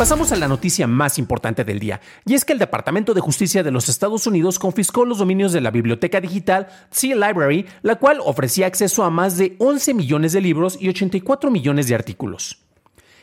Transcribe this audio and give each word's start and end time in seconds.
Pasamos 0.00 0.32
a 0.32 0.36
la 0.36 0.48
noticia 0.48 0.86
más 0.86 1.18
importante 1.18 1.62
del 1.62 1.78
día, 1.78 2.00
y 2.24 2.32
es 2.32 2.46
que 2.46 2.54
el 2.54 2.58
Departamento 2.58 3.12
de 3.12 3.20
Justicia 3.20 3.62
de 3.62 3.70
los 3.70 3.90
Estados 3.90 4.26
Unidos 4.26 4.58
confiscó 4.58 5.04
los 5.04 5.18
dominios 5.18 5.52
de 5.52 5.60
la 5.60 5.70
biblioteca 5.70 6.22
digital 6.22 6.68
Sea 6.90 7.14
Library, 7.14 7.66
la 7.82 7.96
cual 7.96 8.18
ofrecía 8.24 8.66
acceso 8.66 9.04
a 9.04 9.10
más 9.10 9.36
de 9.36 9.56
11 9.58 9.92
millones 9.92 10.32
de 10.32 10.40
libros 10.40 10.78
y 10.80 10.88
84 10.88 11.50
millones 11.50 11.86
de 11.86 11.96
artículos. 11.96 12.62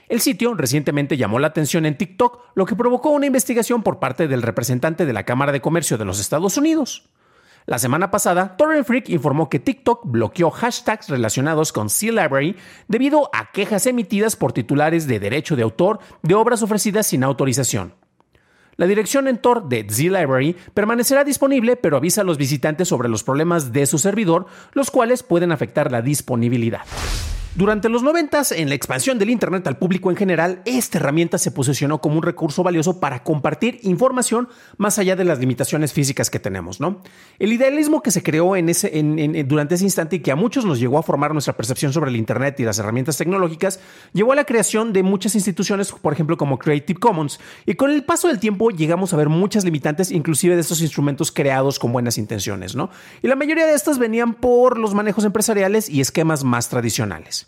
El 0.07 0.21
sitio 0.21 0.53
recientemente 0.53 1.17
llamó 1.17 1.39
la 1.39 1.47
atención 1.47 1.87
en 1.87 1.97
TikTok, 1.97 2.41
lo 2.53 2.67
que 2.67 2.75
provocó 2.75 3.09
una 3.09 3.25
investigación 3.25 3.81
por 3.81 3.97
parte 3.97 4.27
del 4.27 4.43
representante 4.43 5.07
de 5.07 5.13
la 5.13 5.23
Cámara 5.23 5.51
de 5.51 5.61
Comercio 5.61 5.97
de 5.97 6.05
los 6.05 6.19
Estados 6.19 6.57
Unidos. 6.57 7.09
La 7.67 7.79
semana 7.79 8.09
pasada, 8.11 8.55
Torrent 8.55 8.87
Freak 8.87 9.09
informó 9.09 9.49
que 9.49 9.59
TikTok 9.59 10.03
bloqueó 10.05 10.51
hashtags 10.51 11.09
relacionados 11.09 11.73
con 11.73 11.89
Sea 11.89 12.13
Library 12.13 12.55
debido 12.87 13.29
a 13.33 13.51
quejas 13.51 13.85
emitidas 13.87 14.37
por 14.37 14.53
titulares 14.53 15.05
de 15.05 15.19
derecho 15.19 15.57
de 15.57 15.63
autor 15.63 15.99
de 16.23 16.33
obras 16.33 16.63
ofrecidas 16.63 17.07
sin 17.07 17.25
autorización. 17.25 17.93
La 18.77 18.87
dirección 18.87 19.27
en 19.27 19.39
Tor 19.39 19.67
de 19.67 19.85
Sea 19.89 20.17
Library 20.17 20.55
permanecerá 20.73 21.25
disponible, 21.25 21.75
pero 21.75 21.97
avisa 21.97 22.21
a 22.21 22.23
los 22.23 22.37
visitantes 22.37 22.87
sobre 22.87 23.09
los 23.09 23.25
problemas 23.25 23.73
de 23.73 23.85
su 23.85 23.97
servidor, 23.97 24.45
los 24.71 24.89
cuales 24.89 25.21
pueden 25.21 25.51
afectar 25.51 25.91
la 25.91 26.01
disponibilidad. 26.01 26.83
Durante 27.57 27.89
los 27.89 28.03
90, 28.03 28.43
en 28.51 28.69
la 28.69 28.75
expansión 28.75 29.17
del 29.17 29.31
Internet 29.31 29.65
al 29.65 29.79
público 29.79 30.11
en 30.11 30.15
general, 30.15 30.61
esta 30.65 30.99
herramienta 30.99 31.39
se 31.39 31.49
posicionó 31.49 31.99
como 31.99 32.17
un 32.17 32.21
recurso 32.21 32.61
valioso 32.61 32.99
para 32.99 33.23
compartir 33.23 33.79
información 33.81 34.47
más 34.77 34.99
allá 34.99 35.15
de 35.15 35.23
las 35.23 35.39
limitaciones 35.39 35.91
físicas 35.91 36.29
que 36.29 36.39
tenemos. 36.39 36.77
El 37.39 37.51
idealismo 37.51 38.03
que 38.03 38.11
se 38.11 38.21
creó 38.21 38.53
durante 39.47 39.73
ese 39.73 39.85
instante 39.85 40.17
y 40.17 40.19
que 40.19 40.31
a 40.31 40.35
muchos 40.35 40.65
nos 40.65 40.79
llegó 40.79 40.99
a 40.99 41.01
formar 41.01 41.33
nuestra 41.33 41.57
percepción 41.57 41.91
sobre 41.91 42.11
el 42.11 42.17
Internet 42.17 42.59
y 42.59 42.63
las 42.63 42.77
herramientas 42.77 43.17
tecnológicas, 43.17 43.79
llevó 44.13 44.33
a 44.33 44.35
la 44.35 44.45
creación 44.45 44.93
de 44.93 45.01
muchas 45.01 45.33
instituciones, 45.33 45.91
por 45.91 46.13
ejemplo 46.13 46.37
como 46.37 46.59
Creative 46.59 46.99
Commons, 46.99 47.39
y 47.65 47.73
con 47.73 47.89
el 47.89 48.03
paso 48.03 48.27
del 48.27 48.37
tiempo 48.37 48.69
llegamos 48.69 49.15
a 49.15 49.17
ver 49.17 49.29
muchas 49.29 49.65
limitantes, 49.65 50.11
inclusive 50.11 50.53
de 50.53 50.61
estos 50.61 50.81
instrumentos 50.81 51.31
creados 51.31 51.79
con 51.79 51.91
buenas 51.91 52.19
intenciones. 52.19 52.77
Y 53.23 53.27
la 53.27 53.35
mayoría 53.35 53.65
de 53.65 53.73
estas 53.73 53.97
venían 53.97 54.35
por 54.35 54.77
los 54.77 54.93
manejos 54.93 55.25
empresariales 55.25 55.89
y 55.89 56.01
esquemas 56.01 56.43
más 56.43 56.69
tradicionales. 56.69 57.46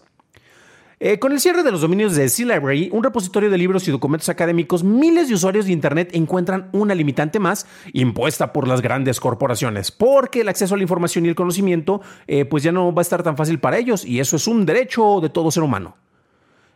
Eh, 1.02 1.18
con 1.18 1.32
el 1.32 1.40
cierre 1.40 1.64
de 1.64 1.72
los 1.72 1.80
dominios 1.80 2.14
de 2.14 2.28
Sea 2.28 2.46
Library, 2.46 2.90
un 2.92 3.06
repositorio 3.06 3.50
de 3.50 3.58
libros 3.58 3.88
y 3.88 3.92
documentos 3.92 4.28
académicos, 4.28 4.84
miles 4.84 5.30
de 5.30 5.34
usuarios 5.34 5.66
de 5.66 5.72
Internet 5.72 6.10
encuentran 6.12 6.70
una 6.74 6.94
limitante 6.94 7.40
más 7.40 7.66
impuesta 7.94 8.52
por 8.52 8.68
las 8.68 8.82
grandes 8.82 9.22
corporaciones, 9.22 9.92
porque 9.92 10.42
el 10.42 10.50
acceso 10.50 10.74
a 10.74 10.78
la 10.78 10.84
información 10.84 11.26
y 11.26 11.30
el 11.30 11.36
conocimiento 11.36 12.02
eh, 12.28 12.44
pues 12.44 12.64
ya 12.64 12.74
no 12.74 12.94
va 12.94 13.00
a 13.00 13.04
estar 13.04 13.24
tan 13.24 13.38
fácil 13.38 13.60
para 13.60 13.78
ellos 13.78 14.04
y 14.04 14.20
eso 14.20 14.36
es 14.36 14.46
un 14.46 14.66
derecho 14.66 15.22
de 15.22 15.30
todo 15.30 15.52
ser 15.52 15.64
humano, 15.64 15.96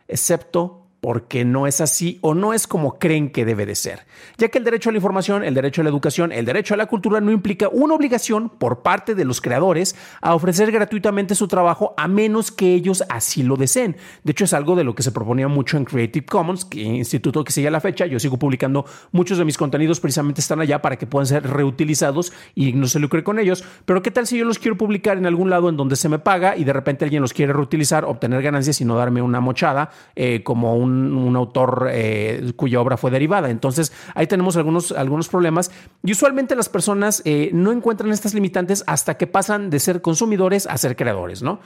excepto 0.08 0.83
porque 1.04 1.44
no 1.44 1.66
es 1.66 1.82
así 1.82 2.18
o 2.22 2.32
no 2.32 2.54
es 2.54 2.66
como 2.66 2.98
creen 2.98 3.28
que 3.28 3.44
debe 3.44 3.66
de 3.66 3.74
ser, 3.74 4.06
ya 4.38 4.48
que 4.48 4.56
el 4.56 4.64
derecho 4.64 4.88
a 4.88 4.92
la 4.92 4.96
información, 4.96 5.44
el 5.44 5.52
derecho 5.52 5.82
a 5.82 5.84
la 5.84 5.90
educación, 5.90 6.32
el 6.32 6.46
derecho 6.46 6.72
a 6.72 6.78
la 6.78 6.86
cultura 6.86 7.20
no 7.20 7.30
implica 7.30 7.68
una 7.68 7.92
obligación 7.92 8.48
por 8.48 8.80
parte 8.80 9.14
de 9.14 9.26
los 9.26 9.42
creadores 9.42 9.96
a 10.22 10.34
ofrecer 10.34 10.72
gratuitamente 10.72 11.34
su 11.34 11.46
trabajo 11.46 11.92
a 11.98 12.08
menos 12.08 12.50
que 12.50 12.72
ellos 12.72 13.04
así 13.10 13.42
lo 13.42 13.56
deseen. 13.56 13.98
De 14.22 14.32
hecho, 14.32 14.46
es 14.46 14.54
algo 14.54 14.76
de 14.76 14.84
lo 14.84 14.94
que 14.94 15.02
se 15.02 15.12
proponía 15.12 15.46
mucho 15.46 15.76
en 15.76 15.84
Creative 15.84 16.24
Commons, 16.24 16.64
que 16.64 16.80
instituto 16.80 17.44
que 17.44 17.52
sigue 17.52 17.68
a 17.68 17.70
la 17.70 17.82
fecha. 17.82 18.06
Yo 18.06 18.18
sigo 18.18 18.38
publicando 18.38 18.86
muchos 19.12 19.36
de 19.36 19.44
mis 19.44 19.58
contenidos, 19.58 20.00
precisamente 20.00 20.40
están 20.40 20.62
allá 20.62 20.80
para 20.80 20.96
que 20.96 21.06
puedan 21.06 21.26
ser 21.26 21.42
reutilizados 21.42 22.32
y 22.54 22.72
no 22.72 22.86
se 22.86 22.98
lucre 22.98 23.22
con 23.22 23.38
ellos. 23.38 23.62
Pero 23.84 24.02
¿qué 24.02 24.10
tal 24.10 24.26
si 24.26 24.38
yo 24.38 24.46
los 24.46 24.58
quiero 24.58 24.78
publicar 24.78 25.18
en 25.18 25.26
algún 25.26 25.50
lado 25.50 25.68
en 25.68 25.76
donde 25.76 25.96
se 25.96 26.08
me 26.08 26.18
paga 26.18 26.56
y 26.56 26.64
de 26.64 26.72
repente 26.72 27.04
alguien 27.04 27.20
los 27.20 27.34
quiere 27.34 27.52
reutilizar, 27.52 28.06
obtener 28.06 28.40
ganancias 28.40 28.80
y 28.80 28.86
no 28.86 28.96
darme 28.96 29.20
una 29.20 29.40
mochada 29.40 29.90
eh, 30.16 30.42
como 30.42 30.78
un 30.78 30.93
un, 31.16 31.36
autor 31.36 31.88
eh, 31.90 32.52
cuya 32.56 32.80
obra 32.80 32.96
fue 32.96 33.10
derivada. 33.10 33.50
Entonces 33.50 33.92
ahí 34.14 34.26
tenemos 34.26 34.56
algunos, 34.56 34.92
algunos 34.92 35.28
problemas 35.28 35.70
y 36.02 36.12
usualmente 36.12 36.56
las 36.56 36.68
personas 36.68 37.22
eh, 37.24 37.50
no 37.52 37.72
encuentran 37.72 38.10
estas 38.10 38.34
limitantes 38.34 38.84
hasta 38.86 39.16
que 39.16 39.26
pasan 39.26 39.70
de 39.70 39.80
ser 39.80 40.02
consumidores 40.02 40.66
a 40.66 40.78
ser 40.78 40.96
creadores, 40.96 41.42
¿no? 41.42 41.60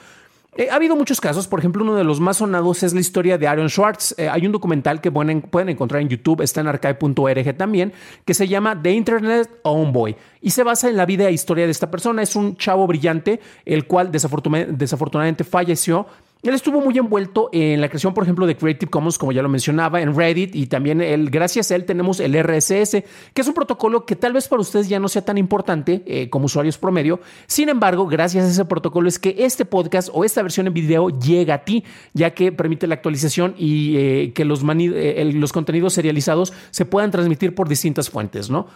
Eh, 0.57 0.71
ha 0.71 0.77
habido 0.77 0.97
muchos 0.97 1.21
casos, 1.21 1.47
por 1.47 1.61
ejemplo, 1.61 1.85
uno 1.85 1.95
de 1.95 2.03
los 2.03 2.19
más 2.19 2.39
sonados 2.39 2.83
es 2.83 2.93
la 2.93 3.01
historia 3.01 3.39
de 3.39 3.47
Aaron 3.47 3.69
Schwartz. 3.69 4.17
hay 4.19 4.45
un 4.45 4.51
documental 4.51 5.01
que 5.01 5.13
pueden, 5.13 5.43
pueden, 5.43 5.69
encontrar 5.69 6.01
en 6.01 6.09
YouTube, 6.09 6.41
está 6.41 6.63
en 6.63 6.69
archive.org 6.69 7.57
también, 7.57 7.93
que 8.25 8.35
se 8.35 8.49
llama 8.49 8.81
The 8.83 8.91
Internet 8.91 9.61
Boy 9.63 10.17
y 10.41 10.51
se 10.51 10.63
basa 10.63 10.89
en 10.89 10.97
la 10.97 11.07
vida 11.07 11.29
e 11.29 11.33
historia 11.33 11.67
de 11.67 11.71
esta 11.71 11.91
persona. 11.91 12.23
Es 12.23 12.35
un 12.35 12.57
chavo 12.57 12.87
brillante, 12.87 13.41
el 13.65 13.87
cual 13.87 14.11
desafortunadamente 14.11 15.45
falleció 15.45 16.07
él 16.43 16.55
estuvo 16.55 16.81
muy 16.81 16.97
envuelto 16.97 17.51
en 17.53 17.81
la 17.81 17.89
creación, 17.89 18.15
por 18.15 18.23
ejemplo, 18.23 18.47
de 18.47 18.57
Creative 18.57 18.89
Commons, 18.89 19.19
como 19.19 19.33
ya 19.33 19.43
lo 19.43 19.49
mencionaba, 19.49 20.01
en 20.01 20.15
Reddit 20.15 20.55
y 20.55 20.67
también 20.67 21.01
él, 21.01 21.31
gracias 21.31 21.71
a 21.71 21.75
él 21.75 21.85
tenemos 21.85 22.21
el 22.21 22.41
RSS, 22.41 23.03
que 23.35 23.41
es 23.43 23.49
un 23.49 23.55
protocolo 23.55 24.07
que 24.07 24.15
tal 24.15 24.33
vez 24.33 24.47
para 24.47 24.63
ustedes 24.63 24.89
ya 24.89 25.01
no 25.01 25.09
sea 25.09 25.25
tan 25.25 25.37
importante 25.37 26.03
eh, 26.07 26.31
como 26.31 26.47
usuarios 26.47 26.79
promedio. 26.79 27.21
Sin 27.49 27.69
embargo, 27.69 28.07
gracias 28.07 28.45
a 28.45 28.49
ese 28.49 28.65
protocolo 28.65 29.09
es 29.09 29.19
que 29.19 29.35
este 29.39 29.65
podcast 29.65 30.11
o 30.13 30.25
esta 30.25 30.43
versión 30.43 30.69
en 30.69 30.75
video 30.75 31.09
llega 31.09 31.55
a 31.55 31.65
ti, 31.65 31.85
ya 32.15 32.31
que 32.31 32.53
permite 32.53 32.87
la 32.87 32.95
actualización 32.95 33.55
y 33.59 33.97
eh, 33.97 34.33
que 34.33 34.45
los, 34.45 34.63
eh, 34.65 35.33
los 35.35 35.53
contenidos 35.53 35.95
serializados 35.95 36.53
se 36.71 36.85
puedan 36.85 37.11
transmitir 37.11 37.55
por 37.55 37.69
distintas 37.69 38.11
fuentes, 38.11 38.49
¿no? 38.49 38.69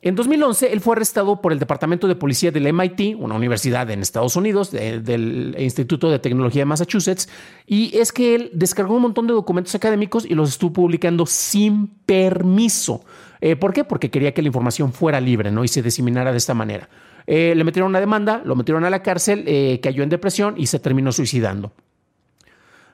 En 0.00 0.14
2011, 0.14 0.72
él 0.72 0.80
fue 0.80 0.94
arrestado 0.94 1.40
por 1.40 1.52
el 1.52 1.58
Departamento 1.58 2.06
de 2.06 2.14
Policía 2.14 2.52
del 2.52 2.72
MIT, 2.72 3.16
una 3.18 3.34
universidad 3.34 3.90
en 3.90 4.00
Estados 4.00 4.36
Unidos, 4.36 4.70
del 4.70 5.56
Instituto 5.58 6.08
de 6.08 6.20
Tecnología 6.20 6.60
de 6.60 6.66
Massachusetts, 6.66 7.28
y 7.66 7.96
es 7.98 8.12
que 8.12 8.36
él 8.36 8.50
descargó 8.52 8.94
un 8.94 9.02
montón 9.02 9.26
de 9.26 9.32
documentos 9.32 9.74
académicos 9.74 10.24
y 10.24 10.34
los 10.34 10.50
estuvo 10.50 10.72
publicando 10.72 11.26
sin 11.26 11.88
permiso. 12.06 13.04
Eh, 13.40 13.56
¿Por 13.56 13.72
qué? 13.72 13.82
Porque 13.82 14.08
quería 14.08 14.32
que 14.32 14.40
la 14.40 14.48
información 14.48 14.92
fuera 14.92 15.20
libre 15.20 15.50
¿no? 15.50 15.64
y 15.64 15.68
se 15.68 15.82
diseminara 15.82 16.30
de 16.30 16.38
esta 16.38 16.54
manera. 16.54 16.88
Eh, 17.26 17.54
le 17.56 17.64
metieron 17.64 17.90
una 17.90 18.00
demanda, 18.00 18.40
lo 18.44 18.54
metieron 18.54 18.84
a 18.84 18.90
la 18.90 19.02
cárcel, 19.02 19.44
eh, 19.48 19.80
cayó 19.82 20.04
en 20.04 20.10
depresión 20.10 20.54
y 20.56 20.66
se 20.66 20.78
terminó 20.78 21.10
suicidando. 21.10 21.72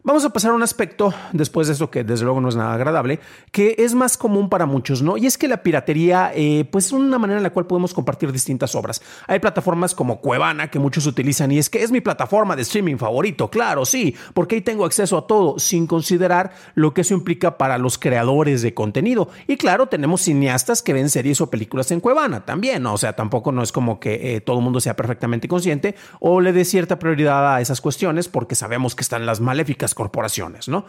Vamos 0.07 0.23
a 0.27 0.35
pasar 0.35 0.51
a 0.51 0.55
un 0.55 0.63
aspecto, 0.63 1.15
después 1.33 1.67
de 1.67 1.73
eso 1.73 1.91
que 1.91 2.05
desde 2.05 2.27
luego 2.27 2.39
no 2.39 2.51
es 2.51 2.57
nada 2.57 2.75
agradable, 2.75 3.21
que 3.51 3.75
es 3.79 3.95
más 3.95 4.19
común 4.19 4.51
para 4.51 4.67
muchos, 4.67 5.01
¿no? 5.01 5.17
Y 5.17 5.25
es 5.25 5.39
que 5.39 5.49
la 5.49 5.63
piratería, 5.63 6.31
eh, 6.35 6.69
pues 6.71 6.85
es 6.85 6.93
una 6.93 7.19
manera 7.19 7.39
en 7.39 7.43
la 7.43 7.55
cual 7.55 7.67
podemos 7.67 7.95
compartir 7.95 8.31
distintas 8.31 8.75
obras. 8.75 9.01
Hay 9.27 9.39
plataformas 9.39 9.95
como 9.95 10.21
Cuevana 10.21 10.71
que 10.71 10.79
muchos 10.79 11.07
utilizan 11.07 11.53
y 11.53 11.59
es 11.59 11.71
que 11.71 11.83
es 11.83 11.91
mi 11.91 12.03
plataforma 12.03 12.55
de 12.55 12.61
streaming 12.61 12.97
favorito, 12.97 13.49
claro, 13.49 13.87
sí, 13.87 14.15
porque 14.35 14.57
ahí 14.57 14.61
tengo 14.61 14.85
acceso 14.85 15.17
a 15.17 15.27
todo, 15.27 15.59
sin 15.59 15.87
considerar 15.87 16.53
lo 16.75 16.93
que 16.93 17.01
eso 17.01 17.15
implica 17.15 17.57
para 17.57 17.79
los 17.79 17.97
creadores 17.97 18.61
de 18.61 18.75
contenido. 18.75 19.31
Y 19.47 19.57
claro, 19.57 19.87
tenemos 19.87 20.21
cineastas 20.21 20.83
que 20.83 20.93
ven 20.93 21.09
series 21.09 21.41
o 21.41 21.49
películas 21.49 21.91
en 21.93 22.01
Cuevana 22.01 22.45
también, 22.45 22.83
¿no? 22.83 22.93
O 22.93 22.99
sea, 22.99 23.15
tampoco 23.15 23.53
no 23.53 23.63
es 23.63 23.73
como 23.73 24.01
que 24.01 24.37
eh, 24.37 24.43
todo 24.43 24.59
el 24.59 24.65
mundo 24.65 24.81
sea 24.81 24.97
perfectamente 24.97 25.49
consciente 25.49 25.95
o 26.21 26.43
le 26.43 26.53
dé 26.53 26.67
cierta 26.67 26.99
prioridad 26.99 27.55
a 27.55 27.63
esas 27.63 27.81
cuestiones 27.81 28.29
porque 28.29 28.55
sabemos 28.55 28.95
que 28.95 29.01
están 29.01 29.25
las 29.25 29.41
maléficas 29.41 29.94
corporaciones, 29.95 30.69
¿no? 30.69 30.85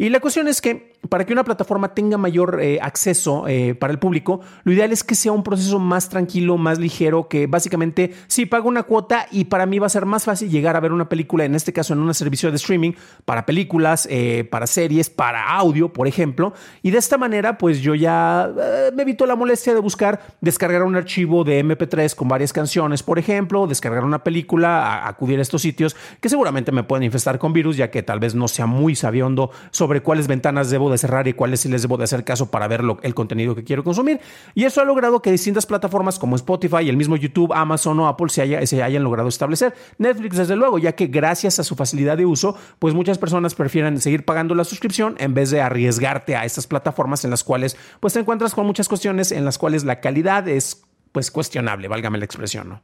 Y 0.00 0.08
la 0.08 0.20
cuestión 0.20 0.48
es 0.48 0.62
que 0.62 0.94
para 1.10 1.26
que 1.26 1.34
una 1.34 1.44
plataforma 1.44 1.92
tenga 1.92 2.16
mayor 2.16 2.58
eh, 2.62 2.78
acceso 2.80 3.46
eh, 3.46 3.74
para 3.74 3.92
el 3.92 3.98
público, 3.98 4.40
lo 4.64 4.72
ideal 4.72 4.92
es 4.92 5.04
que 5.04 5.14
sea 5.14 5.30
un 5.32 5.42
proceso 5.42 5.78
más 5.78 6.08
tranquilo, 6.08 6.56
más 6.56 6.78
ligero, 6.78 7.28
que 7.28 7.46
básicamente 7.46 8.14
sí 8.26 8.46
pago 8.46 8.70
una 8.70 8.84
cuota 8.84 9.26
y 9.30 9.44
para 9.44 9.66
mí 9.66 9.78
va 9.78 9.88
a 9.88 9.90
ser 9.90 10.06
más 10.06 10.24
fácil 10.24 10.48
llegar 10.48 10.74
a 10.74 10.80
ver 10.80 10.92
una 10.92 11.10
película, 11.10 11.44
en 11.44 11.54
este 11.54 11.74
caso 11.74 11.92
en 11.92 11.98
un 11.98 12.14
servicio 12.14 12.48
de 12.48 12.56
streaming, 12.56 12.92
para 13.26 13.44
películas, 13.44 14.08
eh, 14.10 14.48
para 14.50 14.66
series, 14.66 15.10
para 15.10 15.50
audio, 15.50 15.92
por 15.92 16.08
ejemplo. 16.08 16.54
Y 16.80 16.92
de 16.92 16.98
esta 16.98 17.18
manera, 17.18 17.58
pues 17.58 17.82
yo 17.82 17.94
ya 17.94 18.50
me 18.92 19.02
evito 19.02 19.26
la 19.26 19.36
molestia 19.36 19.74
de 19.74 19.80
buscar 19.80 20.20
descargar 20.40 20.82
un 20.82 20.96
archivo 20.96 21.44
de 21.44 21.64
MP3 21.64 22.14
con 22.14 22.28
varias 22.28 22.52
canciones, 22.52 23.02
por 23.02 23.18
ejemplo, 23.18 23.66
descargar 23.66 24.04
una 24.04 24.24
película, 24.24 25.06
acudir 25.06 25.38
a 25.38 25.42
estos 25.42 25.62
sitios 25.62 25.96
que 26.20 26.28
seguramente 26.28 26.72
me 26.72 26.82
pueden 26.82 27.04
infestar 27.04 27.38
con 27.38 27.52
virus, 27.52 27.76
ya 27.76 27.90
que 27.90 28.02
tal 28.02 28.20
vez 28.20 28.34
no 28.34 28.48
sea 28.48 28.66
muy 28.66 28.94
sabiondo 28.94 29.50
sobre 29.70 30.02
cuáles 30.02 30.26
ventanas 30.26 30.70
debo 30.70 30.90
de 30.90 30.98
cerrar 30.98 31.28
y 31.28 31.32
cuáles 31.32 31.60
sí 31.60 31.68
les 31.68 31.82
debo 31.82 31.96
de 31.96 32.04
hacer 32.04 32.24
caso 32.24 32.50
para 32.50 32.68
ver 32.68 32.82
el 33.02 33.14
contenido 33.14 33.54
que 33.54 33.64
quiero 33.64 33.84
consumir. 33.84 34.20
Y 34.54 34.64
eso 34.64 34.80
ha 34.80 34.84
logrado 34.84 35.22
que 35.22 35.30
distintas 35.30 35.66
plataformas 35.66 36.18
como 36.18 36.36
Spotify, 36.36 36.88
el 36.88 36.96
mismo 36.96 37.16
YouTube, 37.16 37.52
Amazon 37.52 37.98
o 38.00 38.08
Apple 38.08 38.28
se 38.28 38.82
hayan 38.82 39.02
logrado 39.04 39.28
establecer. 39.28 39.74
Netflix, 39.98 40.36
desde 40.36 40.56
luego, 40.56 40.78
ya 40.78 40.92
que 40.92 41.06
gracias 41.06 41.58
a 41.58 41.64
su 41.64 41.76
facilidad 41.76 42.16
de 42.16 42.26
uso, 42.26 42.56
pues 42.78 42.94
muchas 42.94 43.18
personas 43.18 43.54
prefieren 43.54 44.00
seguir 44.00 44.24
pagando 44.24 44.54
la 44.54 44.64
suscripción 44.64 45.14
en 45.18 45.34
vez 45.34 45.50
de 45.50 45.60
arriesgarte 45.60 46.36
a 46.36 46.44
estas 46.44 46.66
plataformas 46.66 47.24
en 47.24 47.30
las 47.30 47.44
cuales 47.44 47.76
pues 48.00 48.14
te 48.14 48.20
encuentras 48.20 48.54
con 48.54 48.66
muchas 48.66 48.79
cuestiones 48.88 49.32
en 49.32 49.44
las 49.44 49.58
cuales 49.58 49.84
la 49.84 50.00
calidad 50.00 50.48
es 50.48 50.82
pues 51.12 51.30
cuestionable, 51.30 51.88
válgame 51.88 52.18
la 52.18 52.24
expresión, 52.24 52.68
¿no? 52.68 52.82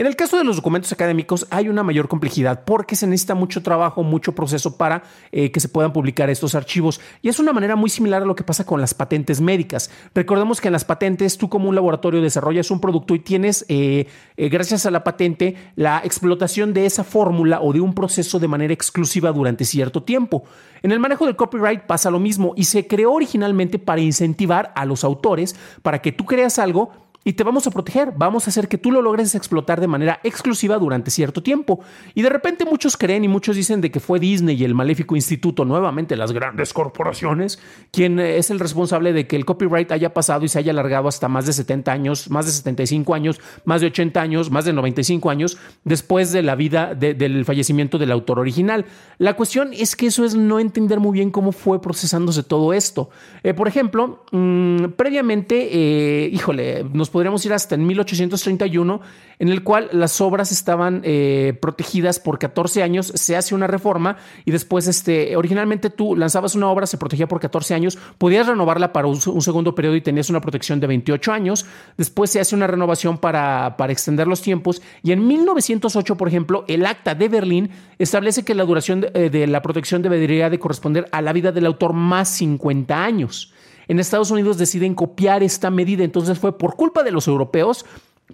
En 0.00 0.06
el 0.06 0.16
caso 0.16 0.38
de 0.38 0.44
los 0.44 0.56
documentos 0.56 0.90
académicos 0.92 1.46
hay 1.50 1.68
una 1.68 1.82
mayor 1.82 2.08
complejidad 2.08 2.64
porque 2.64 2.96
se 2.96 3.06
necesita 3.06 3.34
mucho 3.34 3.62
trabajo, 3.62 4.02
mucho 4.02 4.34
proceso 4.34 4.78
para 4.78 5.02
eh, 5.30 5.52
que 5.52 5.60
se 5.60 5.68
puedan 5.68 5.92
publicar 5.92 6.30
estos 6.30 6.54
archivos. 6.54 7.02
Y 7.20 7.28
es 7.28 7.38
una 7.38 7.52
manera 7.52 7.76
muy 7.76 7.90
similar 7.90 8.22
a 8.22 8.24
lo 8.24 8.34
que 8.34 8.42
pasa 8.42 8.64
con 8.64 8.80
las 8.80 8.94
patentes 8.94 9.42
médicas. 9.42 9.90
Recordemos 10.14 10.58
que 10.58 10.68
en 10.68 10.72
las 10.72 10.86
patentes 10.86 11.36
tú 11.36 11.50
como 11.50 11.68
un 11.68 11.74
laboratorio 11.74 12.22
desarrollas 12.22 12.70
un 12.70 12.80
producto 12.80 13.14
y 13.14 13.18
tienes, 13.18 13.66
eh, 13.68 14.06
eh, 14.38 14.48
gracias 14.48 14.86
a 14.86 14.90
la 14.90 15.04
patente, 15.04 15.56
la 15.76 16.00
explotación 16.02 16.72
de 16.72 16.86
esa 16.86 17.04
fórmula 17.04 17.60
o 17.60 17.74
de 17.74 17.82
un 17.82 17.94
proceso 17.94 18.38
de 18.38 18.48
manera 18.48 18.72
exclusiva 18.72 19.30
durante 19.32 19.66
cierto 19.66 20.02
tiempo. 20.02 20.44
En 20.82 20.92
el 20.92 20.98
manejo 20.98 21.26
del 21.26 21.36
copyright 21.36 21.82
pasa 21.82 22.10
lo 22.10 22.20
mismo 22.20 22.54
y 22.56 22.64
se 22.64 22.86
creó 22.86 23.12
originalmente 23.12 23.78
para 23.78 24.00
incentivar 24.00 24.72
a 24.76 24.86
los 24.86 25.04
autores 25.04 25.56
para 25.82 26.00
que 26.00 26.10
tú 26.10 26.24
creas 26.24 26.58
algo 26.58 27.09
y 27.22 27.34
te 27.34 27.44
vamos 27.44 27.66
a 27.66 27.70
proteger, 27.70 28.12
vamos 28.16 28.46
a 28.46 28.50
hacer 28.50 28.66
que 28.66 28.78
tú 28.78 28.90
lo 28.90 29.02
logres 29.02 29.34
explotar 29.34 29.80
de 29.80 29.86
manera 29.86 30.20
exclusiva 30.24 30.78
durante 30.78 31.10
cierto 31.10 31.42
tiempo. 31.42 31.80
Y 32.14 32.22
de 32.22 32.30
repente 32.30 32.64
muchos 32.64 32.96
creen 32.96 33.24
y 33.24 33.28
muchos 33.28 33.56
dicen 33.56 33.82
de 33.82 33.90
que 33.90 34.00
fue 34.00 34.18
Disney 34.18 34.56
y 34.56 34.64
el 34.64 34.74
maléfico 34.74 35.16
instituto, 35.16 35.66
nuevamente 35.66 36.16
las 36.16 36.32
grandes 36.32 36.72
corporaciones, 36.72 37.58
quien 37.90 38.18
es 38.18 38.50
el 38.50 38.58
responsable 38.58 39.12
de 39.12 39.26
que 39.26 39.36
el 39.36 39.44
copyright 39.44 39.92
haya 39.92 40.14
pasado 40.14 40.46
y 40.46 40.48
se 40.48 40.58
haya 40.58 40.72
alargado 40.72 41.08
hasta 41.08 41.28
más 41.28 41.44
de 41.44 41.52
70 41.52 41.92
años, 41.92 42.30
más 42.30 42.46
de 42.46 42.52
75 42.52 43.14
años, 43.14 43.40
más 43.64 43.82
de 43.82 43.88
80 43.88 44.20
años, 44.20 44.50
más 44.50 44.64
de 44.64 44.72
95 44.72 45.28
años 45.28 45.58
después 45.84 46.32
de 46.32 46.42
la 46.42 46.54
vida 46.54 46.94
del 46.94 47.44
fallecimiento 47.44 47.98
del 47.98 48.12
autor 48.12 48.38
original. 48.38 48.86
La 49.18 49.34
cuestión 49.34 49.74
es 49.74 49.94
que 49.94 50.06
eso 50.06 50.24
es 50.24 50.34
no 50.34 50.58
entender 50.58 51.00
muy 51.00 51.12
bien 51.12 51.30
cómo 51.30 51.52
fue 51.52 51.82
procesándose 51.82 52.42
todo 52.42 52.72
esto. 52.72 53.10
Eh, 53.42 53.52
por 53.52 53.68
ejemplo, 53.68 54.24
mm, 54.32 54.92
previamente, 54.96 55.68
eh, 55.70 56.30
híjole, 56.32 56.84
nos 56.92 57.09
podríamos 57.10 57.44
ir 57.44 57.52
hasta 57.52 57.74
en 57.74 57.86
1831, 57.86 59.00
en 59.38 59.48
el 59.48 59.62
cual 59.62 59.88
las 59.92 60.20
obras 60.20 60.52
estaban 60.52 61.02
eh, 61.04 61.58
protegidas 61.60 62.18
por 62.18 62.38
14 62.38 62.82
años, 62.82 63.12
se 63.14 63.36
hace 63.36 63.54
una 63.54 63.66
reforma 63.66 64.16
y 64.44 64.50
después, 64.50 64.86
este, 64.86 65.36
originalmente 65.36 65.90
tú 65.90 66.16
lanzabas 66.16 66.54
una 66.54 66.68
obra, 66.68 66.86
se 66.86 66.98
protegía 66.98 67.28
por 67.28 67.40
14 67.40 67.74
años, 67.74 67.98
podías 68.18 68.46
renovarla 68.46 68.92
para 68.92 69.08
un, 69.08 69.20
segundo 69.20 69.74
periodo 69.74 69.96
y 69.96 70.00
tenías 70.00 70.30
una 70.30 70.40
protección 70.40 70.80
de 70.80 70.86
28 70.86 71.32
años, 71.32 71.66
después 71.96 72.30
se 72.30 72.40
hace 72.40 72.54
una 72.54 72.66
renovación 72.66 73.18
para, 73.18 73.76
para 73.76 73.92
extender 73.92 74.26
los 74.26 74.42
tiempos 74.42 74.80
y 75.02 75.12
en 75.12 75.26
1908, 75.26 76.16
por 76.16 76.28
ejemplo, 76.28 76.64
el 76.68 76.86
acta 76.86 77.14
de 77.14 77.28
Berlín 77.28 77.70
establece 77.98 78.44
que 78.44 78.54
la 78.54 78.64
duración 78.64 79.00
de, 79.00 79.10
eh, 79.14 79.30
de 79.30 79.46
la 79.46 79.62
protección 79.62 80.02
debería 80.02 80.50
de 80.50 80.58
corresponder 80.58 81.06
a 81.12 81.20
la 81.22 81.32
vida 81.32 81.52
del 81.52 81.66
autor 81.66 81.92
más 81.92 82.28
50 82.28 83.04
años. 83.04 83.52
En 83.90 83.98
Estados 83.98 84.30
Unidos 84.30 84.56
deciden 84.56 84.94
copiar 84.94 85.42
esta 85.42 85.68
medida, 85.68 86.04
entonces 86.04 86.38
fue 86.38 86.56
por 86.56 86.76
culpa 86.76 87.02
de 87.02 87.10
los 87.10 87.26
europeos 87.26 87.84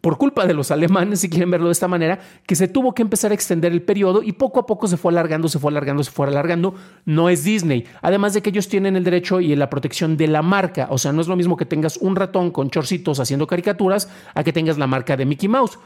por 0.02 0.18
culpa 0.18 0.46
de 0.46 0.52
los 0.52 0.70
alemanes, 0.70 1.20
si 1.20 1.30
quieren 1.30 1.50
verlo 1.50 1.68
de 1.68 1.72
esta 1.72 1.88
manera, 1.88 2.20
que 2.46 2.54
se 2.54 2.68
tuvo 2.68 2.92
que 2.92 3.00
empezar 3.00 3.30
a 3.30 3.34
extender 3.34 3.72
el 3.72 3.80
periodo 3.80 4.22
y 4.22 4.32
poco 4.32 4.60
a 4.60 4.66
poco 4.66 4.86
se 4.86 4.98
fue 4.98 5.10
alargando, 5.10 5.48
se 5.48 5.58
fue 5.58 5.70
alargando, 5.70 6.04
se 6.04 6.10
fue 6.10 6.26
alargando. 6.26 6.74
No 7.06 7.30
es 7.30 7.44
Disney. 7.44 7.86
Además 8.02 8.34
de 8.34 8.42
que 8.42 8.50
ellos 8.50 8.68
tienen 8.68 8.94
el 8.96 9.04
derecho 9.04 9.40
y 9.40 9.56
la 9.56 9.70
protección 9.70 10.18
de 10.18 10.26
la 10.26 10.42
marca. 10.42 10.88
O 10.90 10.98
sea, 10.98 11.14
no 11.14 11.22
es 11.22 11.28
lo 11.28 11.36
mismo 11.36 11.56
que 11.56 11.64
tengas 11.64 11.96
un 11.96 12.14
ratón 12.14 12.50
con 12.50 12.68
chorcitos 12.68 13.18
haciendo 13.20 13.46
caricaturas 13.46 14.10
a 14.34 14.44
que 14.44 14.52
tengas 14.52 14.76
la 14.76 14.86
marca 14.86 15.16
de 15.16 15.24
Mickey 15.24 15.48
Mouse. 15.48 15.78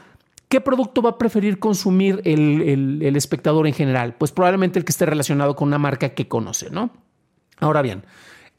¿Qué 0.49 0.59
producto 0.59 1.01
va 1.01 1.11
a 1.11 1.17
preferir 1.17 1.59
consumir 1.59 2.21
el, 2.25 2.99
el 3.01 3.15
espectador 3.15 3.65
en 3.67 3.73
general? 3.73 4.15
Pues 4.17 4.33
probablemente 4.33 4.77
el 4.77 4.83
que 4.83 4.91
esté 4.91 5.05
relacionado 5.05 5.55
con 5.55 5.69
una 5.69 5.77
marca 5.77 6.09
que 6.09 6.27
conoce, 6.27 6.69
¿no? 6.69 6.91
Ahora 7.61 7.81
bien, 7.81 8.03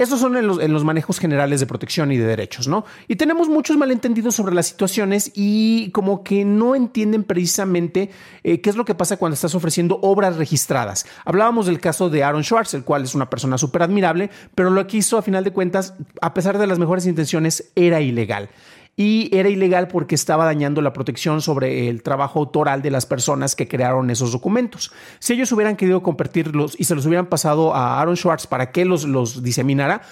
esos 0.03 0.21
son 0.21 0.37
en 0.37 0.47
los, 0.47 0.85
manejos 0.85 1.19
generales 1.19 1.61
de 1.61 1.67
protección 1.67 2.13
y 2.13 2.17
de 2.17 2.27
derechos, 2.27 2.69
¿no? 2.69 2.85
Y 3.09 3.17
tenemos 3.17 3.49
muchos 3.49 3.77
malentendidos 3.77 4.35
sobre 4.35 4.55
las 4.55 4.67
situaciones 4.67 5.31
y 5.35 5.91
como 5.91 6.23
que 6.25 6.45
no 6.45 6.75
entienden 6.75 7.25
precisamente 7.25 8.11
eh, 8.43 8.61
qué 8.61 8.71
es 8.71 8.77
lo 8.77 8.85
que 8.85 8.95
pasa 8.95 9.17
cuando 9.17 9.35
estás 9.35 9.55
ofreciendo 9.55 9.99
obras 10.03 10.37
registradas. 10.37 11.07
Hablábamos 11.25 11.67
del 11.67 11.81
caso 11.81 12.11
de 12.11 12.25
Aaron 12.25 12.45
Schwartz, 12.45 12.75
el 12.75 12.85
cual 12.85 13.05
es 13.05 13.15
una 13.15 13.31
persona 13.31 13.59
súper 13.59 13.83
admirable, 13.83 14.31
pero 14.55 14.71
lo 14.71 14.87
que 14.87 14.99
hizo 14.99 15.19
a 15.19 15.23
final 15.23 15.45
de 15.45 15.53
cuentas, 15.53 15.95
a 16.21 16.35
pesar 16.35 16.59
de 16.59 16.67
las 16.67 16.79
mejores 16.79 17.07
intenciones, 17.07 17.71
era 17.77 18.01
ilegal 18.01 18.51
y 18.97 19.31
era 19.37 19.49
ilegal 19.49 19.89
porque 19.89 20.15
estaba 20.15 20.45
dañando 20.45 20.83
la 20.83 20.93
protección 20.93 21.41
sobre 21.41 21.89
el 21.89 22.03
trabajo 22.03 22.41
autoral 22.41 22.83
de 22.83 22.91
las 22.91 23.07
personas 23.07 23.57
que 23.57 23.67
crearon 23.67 24.11
esos 24.11 24.33
documentos. 24.33 24.93
Si 25.19 25.33
ellos 25.33 25.51
hubieran 25.53 25.77
querido 25.77 26.03
compartirlos 26.03 26.79
y 26.79 26.85
se 26.85 26.95
los 26.95 27.07
hubieran 27.07 27.27
pasado 27.27 27.75
a 27.75 28.01
Aaron 28.01 28.17
Schwartz 28.17 28.47
para 28.47 28.71
que 28.71 28.85
los, 28.85 29.05
los 29.05 29.43
diseminara, 29.43 30.03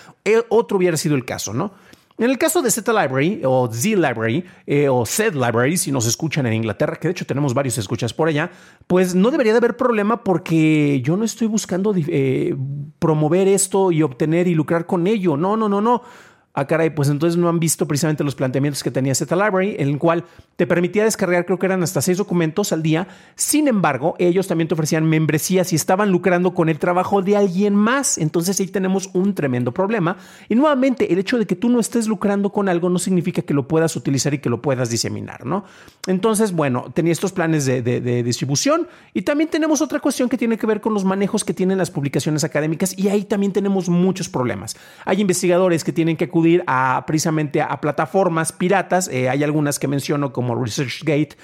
otro 0.49 0.79
hubiera 0.79 0.97
sido 0.97 1.15
el 1.15 1.25
caso, 1.25 1.53
¿no? 1.53 1.73
En 2.21 2.29
el 2.29 2.37
caso 2.37 2.61
de 2.61 2.71
Z 2.71 2.93
Library 2.93 3.41
o 3.47 3.67
Z 3.73 3.97
Library 3.97 4.45
eh, 4.67 4.91
o 4.91 5.07
Z 5.07 5.31
Library, 5.35 5.79
si 5.79 5.91
nos 5.91 6.07
escuchan 6.07 6.45
en 6.45 6.53
Inglaterra, 6.53 6.97
que 6.97 7.09
de 7.09 7.13
hecho 7.13 7.25
tenemos 7.25 7.55
varios 7.55 7.79
escuchas 7.79 8.13
por 8.13 8.29
allá, 8.29 8.51
pues 8.87 9.15
no 9.15 9.31
debería 9.31 9.53
de 9.53 9.59
haber 9.59 9.75
problema 9.79 10.23
porque 10.23 11.01
yo 11.03 11.17
no 11.17 11.25
estoy 11.25 11.47
buscando 11.47 11.95
eh, 11.97 12.55
promover 12.99 13.49
esto 13.49 13.91
y 13.91 14.03
obtener 14.03 14.49
y 14.49 14.55
lucrar 14.55 14.85
con 14.85 15.07
ello. 15.07 15.39
No, 15.39 15.57
no, 15.57 15.67
no, 15.71 15.81
no. 15.81 16.03
Ah, 16.53 16.67
caray, 16.67 16.91
pues 16.91 17.09
entonces 17.09 17.39
no 17.39 17.49
han 17.49 17.61
visto 17.61 17.87
precisamente 17.87 18.25
los 18.25 18.35
planteamientos 18.35 18.83
que 18.83 18.91
tenía 18.91 19.15
Zeta 19.15 19.37
Library, 19.37 19.77
en 19.79 19.89
el 19.89 19.99
cual 19.99 20.25
te 20.57 20.67
permitía 20.67 21.05
descargar, 21.05 21.47
creo 21.47 21.61
que 21.61 21.67
eran 21.67 21.85
hasta 21.85 22.03
seis 22.03 22.19
documentos 22.19 22.73
al 22.73 22.83
día. 22.83 23.07
Sin 23.37 23.69
embargo, 23.69 24.17
ellos 24.19 24.49
también 24.49 24.67
te 24.67 24.75
ofrecían 24.75 25.09
membresías 25.09 25.73
y 25.73 25.77
estaban 25.77 26.11
lucrando 26.11 26.53
con 26.53 26.69
el 26.69 26.81
trabajo 26.81 27.23
de 27.23 27.37
alguien 27.37 27.77
más. 27.77 28.19
Entonces 28.19 28.59
ahí 28.59 28.67
tenemos 28.67 29.11
un 29.13 29.33
tremendo 29.37 29.73
problema. 29.73 30.17
Y 30.49 30.57
nuevamente, 30.57 31.13
el 31.13 31.21
hecho 31.21 31.39
de 31.39 31.47
que 31.47 31.55
tú 31.55 31.69
no 31.69 31.79
estés 31.79 32.09
lucrando 32.09 32.51
con 32.51 32.69
algo 32.69 32.91
no 32.91 32.99
significa 32.99 33.43
que 33.43 33.55
lo 33.55 33.69
puedas 33.69 33.95
utilizar 33.95 34.35
y 34.35 34.39
que 34.39 34.51
lo 34.51 34.61
puedas 34.61 34.91
diseminar, 34.91 35.47
¿no? 35.47 35.65
Entonces, 36.09 36.51
bueno, 36.51 36.91
tenía 36.93 37.13
estos 37.13 37.31
planes 37.31 37.65
de, 37.65 37.81
de 37.81 38.23
distribución 38.25 38.89
y 39.15 39.23
también 39.23 39.51
tenemos 39.51 39.81
otra 39.83 40.01
cuestión 40.01 40.29
que 40.29 40.37
tiene 40.37 40.59
que 40.59 40.67
ver 40.67 40.81
con 40.81 40.95
los 40.95 41.05
manejos 41.05 41.45
que 41.45 41.55
tienen 41.55 41.79
las 41.79 41.93
publicaciones 41.93 42.43
académicas 42.43 42.99
y 42.99 43.09
ahí 43.09 43.23
también 43.23 43.53
tenemos 43.53 43.89
muchos 43.89 44.29
problemas. 44.29 44.77
Hay 45.05 45.21
investigadores 45.21 45.85
que 45.85 45.93
tienen 45.93 46.17
que 46.17 46.25
acudir 46.25 46.40
a 46.67 47.05
precisamente 47.07 47.61
a, 47.61 47.81
plataformas 47.81 48.53
piratas. 48.53 49.09
Eh, 49.09 49.29
hay 49.29 49.43
algunas 49.43 49.79
que 49.79 49.89
menciono 49.89 50.33
como 50.33 50.55
ResearchGate, 50.55 51.37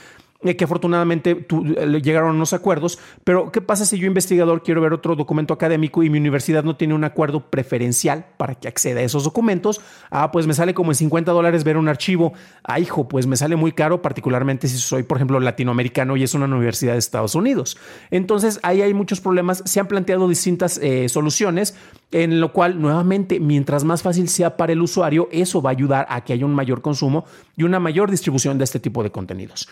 eh, 0.43 0.55
que 0.55 0.65
afortunadamente 0.65 1.47
eh, 1.50 2.00
llegaron 2.03 2.37
unos 2.37 2.53
acuerdos, 2.53 2.99
pero 3.25 3.50
¿qué 3.50 3.62
pasa 3.62 3.87
si 3.87 3.99
yo 3.99 4.07
investigador 4.07 4.62
quiero 4.62 4.83
ver 4.83 4.93
otro 4.93 5.17
documento 5.17 5.55
académico 5.55 6.03
y 6.03 6.11
mi 6.11 6.19
universidad 6.19 6.62
no 6.62 6.76
tiene 6.76 6.93
un 6.93 7.05
acuerdo 7.05 7.50
preferencial 7.50 8.26
para 8.37 8.55
que 8.55 8.69
acceda 8.69 9.00
a 9.00 9.03
esos 9.03 9.25
documentos? 9.25 9.81
Ah, 10.11 10.31
pues 10.31 10.47
me 10.47 10.53
sale 10.53 10.75
como 10.75 10.91
en 10.91 10.97
50 10.97 11.33
dólares 11.33 11.65
ver 11.65 11.79
un 11.79 11.88
archivo. 11.88 12.35
Ah, 12.62 12.79
hijo, 12.79 13.09
pues 13.09 13.26
me 13.26 13.37
sale 13.37 13.57
muy 13.57 13.73
caro, 13.73 14.03
particularmente 14.03 14.69
si 14.69 14.76
soy, 14.76 15.05
por 15.05 15.17
ejemplo, 15.17 15.41
latinoamericano 15.41 16.19
y 16.19 16.23
es 16.23 16.35
una 16.35 16.45
universidad 16.45 16.93
de 16.93 16.99
Estados 16.99 17.35
Unidos. 17.35 17.79
Entonces, 18.11 18.61
ahí 18.62 18.83
hay 18.83 18.93
muchos 18.93 19.23
problemas. 19.23 19.62
Se 19.65 19.81
han 19.81 19.88
planteado 19.88 20.29
distintas 20.29 20.79
soluciones 21.09 21.75
en 22.12 22.40
lo 22.40 22.52
cual 22.52 22.80
nuevamente 22.80 23.40
mientras 23.40 23.84
más 23.84 24.02
fácil 24.02 24.28
sea 24.28 24.56
para 24.56 24.72
el 24.72 24.80
usuario, 24.80 25.28
eso 25.32 25.60
va 25.60 25.70
a 25.70 25.72
ayudar 25.72 26.06
a 26.08 26.22
que 26.22 26.32
haya 26.32 26.46
un 26.46 26.54
mayor 26.54 26.80
consumo 26.80 27.25
y 27.56 27.64
una 27.64 27.80
mayor 27.80 28.10
distribución 28.10 28.58
de 28.58 28.64
este 28.64 28.80
tipo 28.80 29.02
de 29.02 29.10
contenidos. 29.10 29.68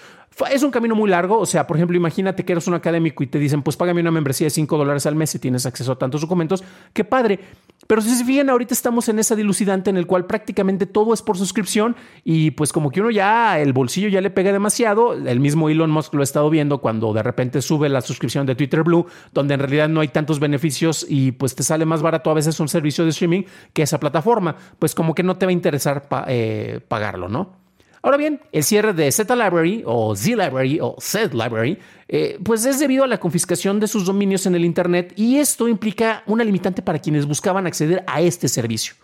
Es 0.51 0.65
un 0.65 0.73
camino 0.73 0.97
muy 0.97 1.09
largo, 1.09 1.39
o 1.39 1.47
sea, 1.47 1.67
por 1.67 1.77
ejemplo, 1.77 1.97
imagínate 1.97 2.45
que 2.45 2.53
eres 2.53 2.67
un 2.67 2.75
académico 2.75 3.23
y 3.23 3.29
te 3.29 3.39
dicen, 3.39 3.63
pues 3.63 3.77
págame 3.77 4.01
una 4.01 4.11
membresía 4.11 4.47
de 4.47 4.51
5 4.51 4.77
dólares 4.77 5.07
al 5.07 5.15
mes 5.15 5.33
y 5.37 5.39
tienes 5.39 5.65
acceso 5.65 5.93
a 5.93 5.99
tantos 5.99 6.23
documentos, 6.23 6.65
qué 6.93 7.05
padre. 7.05 7.39
Pero 7.87 8.01
si 8.01 8.11
se 8.11 8.25
fijan, 8.25 8.51
ahorita 8.51 8.75
estamos 8.75 9.09
en 9.09 9.19
esa 9.19 9.37
dilucidante 9.37 9.91
en 9.91 9.97
el 9.97 10.07
cual 10.07 10.27
prácticamente 10.27 10.87
todo 10.87 11.15
es 11.15 11.23
por 11.23 11.37
suscripción 11.37 11.95
y 12.25 12.51
pues 12.53 12.73
como 12.73 12.91
que 12.91 13.01
uno 13.01 13.11
ya, 13.11 13.61
el 13.61 13.73
bolsillo 13.73 14.09
ya 14.09 14.21
le 14.21 14.31
pega 14.31 14.53
demasiado, 14.53 15.13
el 15.13 15.39
mismo 15.39 15.69
Elon 15.69 15.91
Musk 15.91 16.15
lo 16.15 16.21
ha 16.21 16.25
estado 16.25 16.51
viendo 16.51 16.79
cuando 16.79 17.13
de 17.13 17.23
repente 17.23 17.63
sube 17.63 17.89
la 17.89 18.01
suscripción 18.01 18.47
de 18.47 18.55
Twitter 18.55 18.83
Blue, 18.83 19.07
donde 19.33 19.55
en 19.55 19.61
realidad 19.61 19.89
no 19.89 20.01
hay 20.01 20.09
tantos 20.09 20.41
beneficios 20.41 21.07
y 21.09 21.33
pues 21.33 21.55
te 21.55 21.63
sale 21.63 21.85
más 21.85 22.03
barato 22.03 22.24
a 22.31 22.35
veces 22.35 22.59
un 22.61 22.69
servicio 22.69 23.05
de 23.05 23.11
streaming 23.11 23.43
que 23.73 23.83
esa 23.83 23.99
plataforma, 24.01 24.57
pues 24.79 24.95
como 24.95 25.15
que 25.15 25.23
no 25.23 25.37
te 25.37 25.47
va 25.47 25.51
a 25.51 25.53
interesar 25.53 26.07
eh, 26.29 26.81
pagarlo, 26.89 27.29
¿no? 27.29 27.65
Ahora 28.05 28.19
bien, 28.19 28.43
el 28.53 28.65
cierre 28.65 28.93
de 28.93 29.11
Z 29.11 29.35
Library 29.35 29.83
o 29.87 30.15
Z 30.15 30.37
Library 30.37 30.79
o 30.79 30.95
Z 31.01 31.33
Library, 31.33 31.79
eh, 32.07 32.39
pues 32.45 32.67
es 32.67 32.79
debido 32.79 33.03
a 33.03 33.07
la 33.07 33.19
confiscación 33.19 33.81
de 33.81 33.89
sus 33.89 34.05
dominios 34.05 34.45
en 34.45 34.55
el 34.55 34.67
Internet 34.67 35.15
y 35.17 35.39
esto 35.39 35.69
implica 35.69 36.23
una 36.27 36.45
limitante 36.45 36.83
para 36.83 36.99
quienes 36.99 37.25
buscaban 37.25 37.67
acceder 37.67 38.05
a 38.07 38.21
este 38.21 38.49
servicio. 38.49 38.95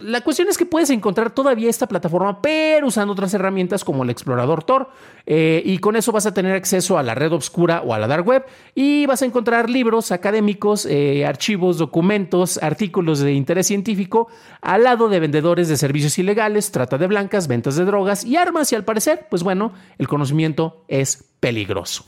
La 0.00 0.22
cuestión 0.22 0.48
es 0.48 0.56
que 0.56 0.64
puedes 0.64 0.88
encontrar 0.88 1.30
todavía 1.30 1.68
esta 1.68 1.86
plataforma, 1.86 2.40
pero 2.40 2.86
usando 2.86 3.12
otras 3.12 3.34
herramientas 3.34 3.84
como 3.84 4.02
el 4.02 4.08
explorador 4.08 4.64
Tor. 4.64 4.88
Eh, 5.26 5.62
y 5.62 5.76
con 5.76 5.94
eso 5.94 6.10
vas 6.10 6.24
a 6.24 6.32
tener 6.32 6.54
acceso 6.54 6.96
a 6.96 7.02
la 7.02 7.14
red 7.14 7.30
oscura 7.32 7.82
o 7.82 7.92
a 7.92 7.98
la 7.98 8.06
dark 8.06 8.26
web 8.26 8.46
y 8.74 9.04
vas 9.04 9.20
a 9.20 9.26
encontrar 9.26 9.68
libros 9.68 10.10
académicos, 10.10 10.86
eh, 10.86 11.26
archivos, 11.26 11.76
documentos, 11.76 12.58
artículos 12.62 13.18
de 13.18 13.34
interés 13.34 13.66
científico 13.66 14.28
al 14.62 14.84
lado 14.84 15.10
de 15.10 15.20
vendedores 15.20 15.68
de 15.68 15.76
servicios 15.76 16.18
ilegales, 16.18 16.72
trata 16.72 16.96
de 16.96 17.06
blancas, 17.06 17.46
ventas 17.46 17.76
de 17.76 17.84
drogas 17.84 18.24
y 18.24 18.36
armas. 18.36 18.72
Y 18.72 18.74
al 18.74 18.84
parecer, 18.84 19.26
pues 19.28 19.42
bueno, 19.42 19.72
el 19.98 20.08
conocimiento 20.08 20.82
es 20.88 21.26
peligroso. 21.40 22.06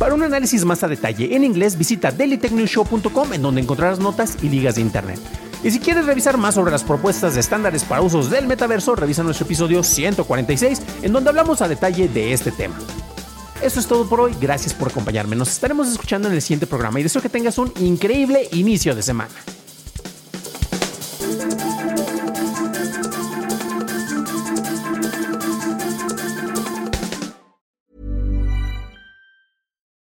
Para 0.00 0.14
un 0.14 0.24
análisis 0.24 0.64
más 0.64 0.82
a 0.82 0.88
detalle 0.88 1.36
en 1.36 1.44
inglés, 1.44 1.78
visita 1.78 2.10
dailytechnewshow.com 2.10 3.32
en 3.32 3.42
donde 3.42 3.60
encontrarás 3.60 4.00
notas 4.00 4.42
y 4.42 4.48
ligas 4.48 4.74
de 4.74 4.80
internet. 4.80 5.20
Y 5.62 5.70
si 5.70 5.80
quieres 5.80 6.06
revisar 6.06 6.36
más 6.36 6.54
sobre 6.54 6.70
las 6.70 6.84
propuestas 6.84 7.34
de 7.34 7.40
estándares 7.40 7.84
para 7.84 8.02
usos 8.02 8.30
del 8.30 8.46
metaverso, 8.46 8.94
revisa 8.94 9.22
nuestro 9.22 9.46
episodio 9.46 9.82
146, 9.82 10.82
en 11.02 11.12
donde 11.12 11.30
hablamos 11.30 11.62
a 11.62 11.68
detalle 11.68 12.08
de 12.08 12.32
este 12.32 12.52
tema. 12.52 12.76
Eso 13.62 13.80
es 13.80 13.86
todo 13.86 14.08
por 14.08 14.20
hoy, 14.20 14.36
gracias 14.40 14.74
por 14.74 14.88
acompañarme. 14.88 15.34
Nos 15.34 15.48
estaremos 15.48 15.88
escuchando 15.88 16.28
en 16.28 16.34
el 16.34 16.42
siguiente 16.42 16.66
programa 16.66 17.00
y 17.00 17.02
deseo 17.02 17.22
que 17.22 17.28
tengas 17.28 17.58
un 17.58 17.72
increíble 17.80 18.48
inicio 18.52 18.94
de 18.94 19.02
semana. 19.02 19.34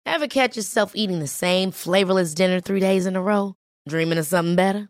Ever 0.05 0.27
catch 0.27 0.55
yourself 0.55 0.93
eating 0.95 1.19
the 1.19 1.27
same 1.27 1.71
flavorless 1.71 2.33
dinner 2.33 2.59
three 2.61 2.79
days 2.79 3.05
in 3.05 3.15
a 3.15 3.21
row? 3.21 3.55
Dreaming 3.87 4.17
of 4.17 4.25
something 4.25 4.55
better? 4.55 4.89